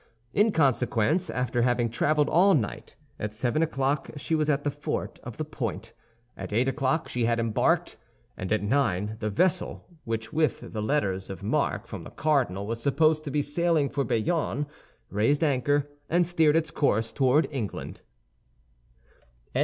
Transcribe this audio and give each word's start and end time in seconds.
In 0.33 0.51
consequence, 0.51 1.29
after 1.29 1.61
having 1.61 1.87
traveled 1.91 2.27
all 2.27 2.55
night, 2.55 2.95
at 3.19 3.35
seven 3.35 3.61
o'clock 3.61 4.09
she 4.17 4.33
was 4.33 4.49
at 4.49 4.63
the 4.63 4.71
fort 4.71 5.19
of 5.21 5.37
the 5.37 5.45
Point; 5.45 5.93
at 6.35 6.51
eight 6.51 6.67
o'clock 6.67 7.07
she 7.07 7.25
had 7.25 7.39
embarked; 7.39 7.97
and 8.35 8.51
at 8.51 8.63
nine, 8.63 9.17
the 9.19 9.29
vessel, 9.29 9.85
which 10.03 10.33
with 10.33 10.73
letters 10.75 11.29
of 11.29 11.43
marque 11.43 11.85
from 11.85 12.03
the 12.03 12.09
cardinal 12.09 12.65
was 12.65 12.81
supposed 12.81 13.23
to 13.25 13.29
be 13.29 13.43
sailing 13.43 13.89
for 13.89 14.03
Bayonne, 14.03 14.65
raised 15.11 15.43
anchor, 15.43 15.87
and 16.09 16.25
steered 16.25 16.55
its 16.55 16.71
course 16.71 17.13
toward 17.13 17.47
England. 17.51 18.01